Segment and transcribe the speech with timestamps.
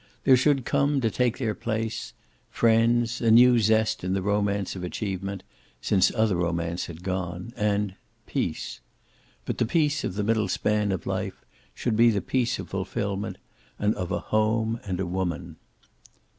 [0.23, 2.13] There should come, to take their place,
[2.49, 5.43] friends, a new zest in the romance of achievement,
[5.79, 7.93] since other romance had gone, and
[8.25, 8.79] peace.
[9.45, 11.45] But the peace of the middle span of life
[11.75, 13.37] should be the peace of fulfillment,
[13.77, 15.57] and of a home and a woman.